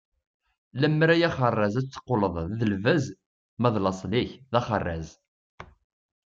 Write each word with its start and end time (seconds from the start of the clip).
Lemmer 0.81 1.09
ay 1.11 1.23
axerraz 1.29 1.75
ad 1.79 1.87
teqleḍ 1.87 2.35
d 2.59 2.59
lbaz, 2.73 3.03
ma 3.61 3.69
d 3.73 3.75
laṣel-ik 3.83 4.31
d 4.51 4.53
axerraz. 4.59 5.07